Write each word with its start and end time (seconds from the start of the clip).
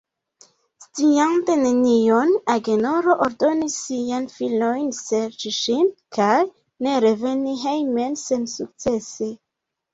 Sciante 0.83 1.57
nenion, 1.63 2.31
Agenoro 2.53 3.17
ordonis 3.27 3.77
siajn 3.83 4.27
filojn 4.37 4.89
serĉi 5.03 5.55
ŝin, 5.61 5.87
kaj 6.21 6.33
ne 6.89 6.99
reveni 7.09 7.57
hejmen 7.69 8.21
sensukcese. 8.27 9.33